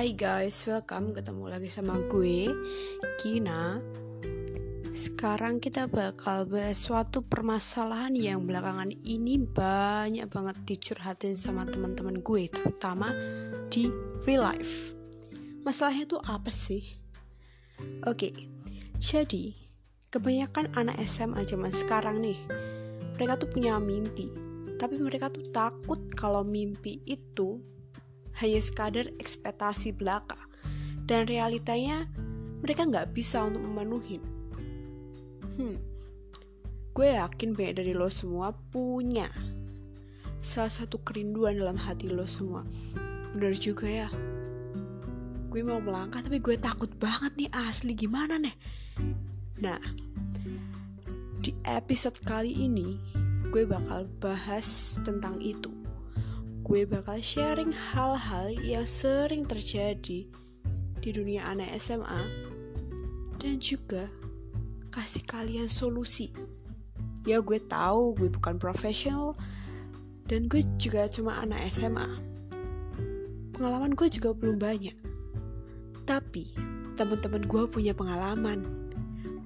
[0.00, 1.12] Hai guys, welcome.
[1.12, 2.48] Ketemu lagi sama gue
[3.20, 3.84] Kina.
[4.96, 12.48] Sekarang kita bakal bahas suatu permasalahan yang belakangan ini banyak banget dicurhatin sama teman-teman gue
[12.48, 13.12] Terutama
[13.68, 13.92] di
[14.24, 14.96] real life.
[15.68, 16.80] Masalahnya tuh apa sih?
[18.08, 18.32] Oke,
[18.96, 19.52] jadi
[20.08, 22.40] kebanyakan anak SMA zaman sekarang nih
[23.20, 24.32] Mereka tuh punya mimpi.
[24.80, 27.60] Tapi mereka tuh takut kalau mimpi itu
[28.40, 30.36] hanya sekadar ekspektasi belaka
[31.04, 32.08] dan realitanya
[32.60, 34.20] mereka nggak bisa untuk memenuhi.
[35.56, 35.76] Hmm,
[36.96, 39.28] gue yakin banyak dari lo semua punya
[40.40, 42.64] salah satu kerinduan dalam hati lo semua.
[43.36, 44.08] Bener juga ya.
[45.50, 48.56] Gue mau melangkah tapi gue takut banget nih asli gimana nih.
[49.60, 49.80] Nah,
[51.40, 52.96] di episode kali ini
[53.50, 55.79] gue bakal bahas tentang itu
[56.70, 60.22] gue bakal sharing hal-hal yang sering terjadi
[61.02, 62.22] di dunia anak SMA
[63.42, 64.06] dan juga
[64.94, 66.30] kasih kalian solusi.
[67.26, 69.34] Ya gue tahu gue bukan profesional
[70.30, 72.06] dan gue juga cuma anak SMA.
[73.50, 74.94] Pengalaman gue juga belum banyak.
[76.06, 76.54] Tapi
[76.94, 78.62] teman-teman gue punya pengalaman.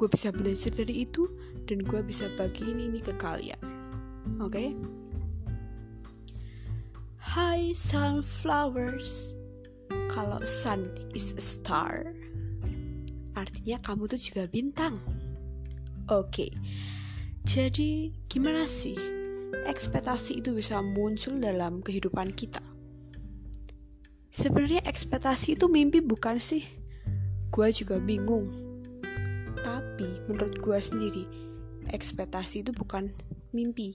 [0.00, 1.28] Gue bisa belajar dari itu
[1.68, 3.60] dan gue bisa bagi ini ke kalian.
[4.40, 4.56] Oke?
[4.56, 4.99] Okay?
[7.30, 9.38] Hai sunflowers.
[10.10, 12.10] Kalau sun is a star
[13.38, 14.98] Artinya kamu tuh juga bintang.
[16.10, 16.50] Oke
[17.46, 18.98] Jadi gimana sih
[19.62, 22.66] Ekspektasi itu bisa muncul dalam kehidupan kita?
[24.34, 26.66] Sebenarnya ekspektasi itu mimpi bukan sih?
[27.54, 28.50] Gue juga bingung.
[29.62, 31.30] Tapi menurut gue sendiri
[31.94, 33.14] Ekspektasi itu bukan
[33.54, 33.94] mimpi.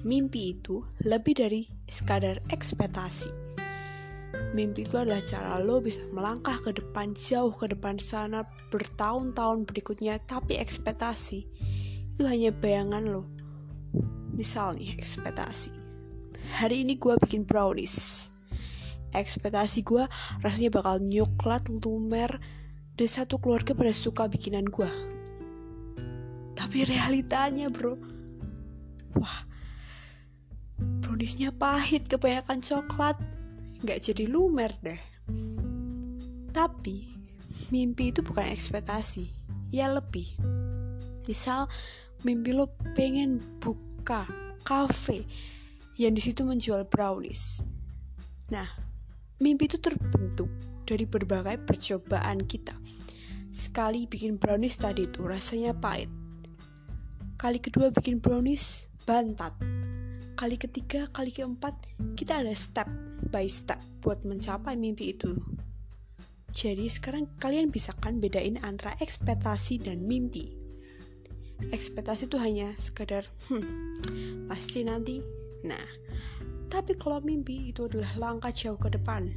[0.00, 3.30] Mimpi itu lebih dari sekadar ekspektasi.
[4.54, 10.18] Mimpi itu adalah cara lo bisa melangkah ke depan jauh ke depan sana bertahun-tahun berikutnya
[10.22, 11.38] tapi ekspektasi
[12.14, 13.26] itu hanya bayangan lo.
[14.34, 15.74] Misal nih ekspektasi.
[16.54, 18.30] Hari ini gue bikin brownies.
[19.14, 20.06] Ekspektasi gue
[20.42, 22.38] rasanya bakal nyoklat, lumer,
[22.94, 24.90] dan satu keluarga pada suka bikinan gue.
[26.54, 27.98] Tapi realitanya bro,
[29.18, 29.53] wah
[31.24, 33.16] browniesnya pahit kebanyakan coklat.
[33.80, 35.00] Nggak jadi lumer deh.
[36.52, 37.16] Tapi
[37.72, 39.24] mimpi itu bukan ekspektasi
[39.72, 40.36] ya lebih.
[41.24, 41.64] Misal
[42.28, 44.28] mimpi lo pengen buka
[44.68, 45.24] cafe
[45.96, 47.64] yang di situ menjual brownies.
[48.52, 48.68] Nah
[49.40, 50.52] mimpi itu terbentuk
[50.84, 52.76] dari berbagai percobaan kita.
[53.48, 56.12] Sekali bikin brownies tadi itu rasanya pahit.
[57.40, 59.56] Kali kedua bikin brownies bantat
[60.34, 61.78] kali ketiga, kali keempat,
[62.18, 62.90] kita ada step
[63.30, 65.38] by step buat mencapai mimpi itu.
[66.50, 70.54] Jadi sekarang kalian bisa kan bedain antara ekspektasi dan mimpi.
[71.70, 73.64] Ekspektasi itu hanya sekadar, hmm,
[74.50, 75.22] pasti nanti.
[75.66, 75.86] Nah,
[76.66, 79.30] tapi kalau mimpi itu adalah langkah jauh ke depan.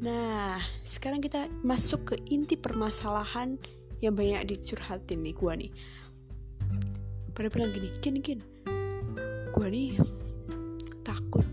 [0.00, 3.56] Nah, sekarang kita masuk ke inti permasalahan
[4.04, 5.72] yang banyak dicurhatin nih gua nih
[7.36, 8.44] pada bilang gini gini gini
[9.52, 10.00] gue nih
[11.04, 11.44] takut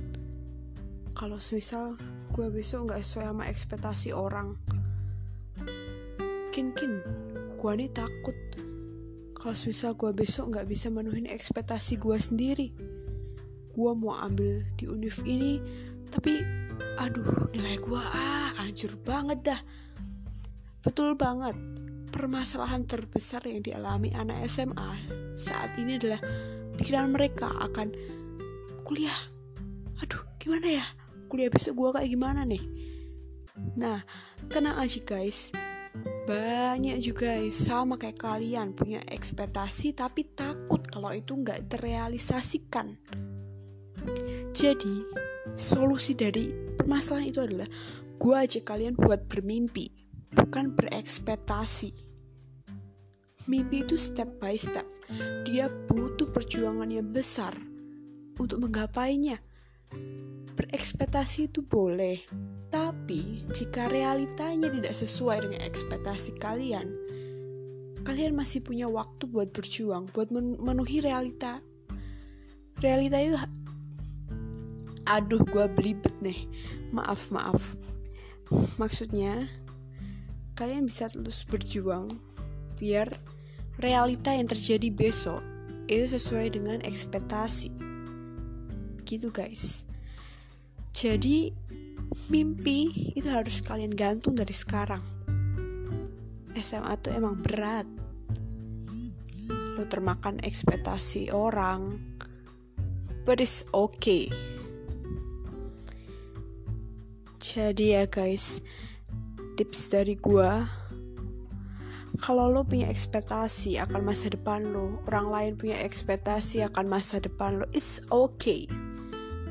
[1.12, 2.00] kalau semisal
[2.34, 4.58] gue besok nggak sesuai sama ekspektasi orang.
[6.50, 7.00] Kin kin
[7.62, 8.34] gue nih takut
[9.38, 12.68] kalau semisal gue besok nggak bisa menuhin ekspektasi gue sendiri.
[13.72, 15.62] Gue mau ambil di univ ini
[16.10, 16.42] tapi
[16.98, 19.62] aduh nilai gue ah hancur banget dah.
[20.82, 21.54] Betul banget
[22.14, 25.02] permasalahan terbesar yang dialami anak SMA
[25.34, 26.22] saat ini adalah
[26.78, 27.90] pikiran mereka akan
[28.86, 29.18] kuliah.
[29.98, 30.86] Aduh, gimana ya?
[31.26, 32.62] Kuliah besok gue kayak gimana nih?
[33.74, 34.06] Nah,
[34.46, 35.50] tenang aja guys.
[36.30, 42.94] Banyak juga sama kayak kalian punya ekspektasi tapi takut kalau itu nggak terrealisasikan.
[44.54, 44.96] Jadi,
[45.58, 47.70] solusi dari permasalahan itu adalah
[48.22, 50.03] gue aja kalian buat bermimpi
[50.36, 51.94] bukan berekspektasi.
[53.50, 54.88] Mimpi itu step by step.
[55.46, 57.54] Dia butuh perjuangan yang besar
[58.40, 59.38] untuk menggapainya.
[60.54, 62.24] Berekspektasi itu boleh,
[62.70, 66.88] tapi jika realitanya tidak sesuai dengan ekspektasi kalian,
[68.06, 71.60] kalian masih punya waktu buat berjuang, buat memenuhi realita.
[72.82, 73.38] Realita itu
[75.04, 76.48] aduh gue belibet nih
[76.96, 77.76] maaf maaf
[78.80, 79.52] maksudnya
[80.54, 82.10] kalian bisa terus berjuang
[82.78, 83.10] biar
[83.82, 85.42] realita yang terjadi besok
[85.90, 87.74] itu sesuai dengan ekspektasi.
[89.04, 89.84] Gitu guys.
[90.94, 91.52] Jadi
[92.30, 95.02] mimpi itu harus kalian gantung dari sekarang.
[96.54, 97.90] SMA tuh emang berat.
[99.74, 101.98] Lo termakan ekspektasi orang
[103.26, 104.30] but it's okay.
[107.44, 108.64] Jadi ya guys
[109.56, 110.66] tips dari gua
[112.22, 117.58] kalau lo punya ekspektasi akan masa depan lo orang lain punya ekspektasi akan masa depan
[117.58, 118.70] lo it's okay.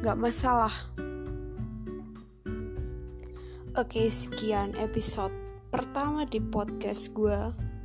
[0.02, 0.70] Nggak masalah.
[3.74, 5.34] Oke sekian episode
[5.74, 7.38] pertama di podcast gue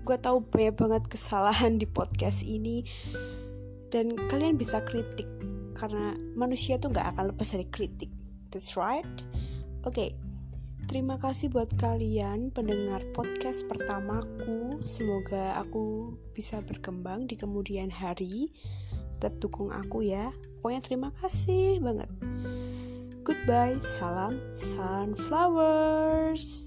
[0.03, 2.83] gue tahu banyak banget kesalahan di podcast ini
[3.89, 5.27] dan kalian bisa kritik
[5.75, 8.11] karena manusia tuh nggak akan lepas dari kritik.
[8.53, 9.07] That's right?
[9.87, 10.26] Oke okay.
[10.87, 14.79] Terima kasih buat kalian pendengar podcast pertamaku.
[14.87, 18.55] Semoga aku bisa berkembang di kemudian hari.
[19.19, 20.31] Tetap dukung aku ya.
[20.63, 22.07] Pokoknya terima kasih banget.
[23.27, 26.66] Goodbye, salam sunflowers.